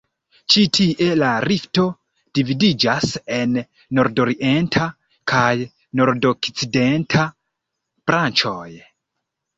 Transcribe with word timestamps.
Ĉi 0.51 0.61
tie 0.75 1.07
la 1.23 1.27
rifto 1.43 1.83
dividiĝas 2.39 3.11
en 3.37 3.53
nordorienta 3.99 4.87
kaj 5.33 5.53
nordokcidenta 6.01 7.27
branĉoj. 8.11 8.69